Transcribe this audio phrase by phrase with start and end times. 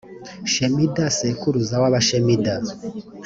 [0.51, 2.53] shemida sekuruza w’abashemida;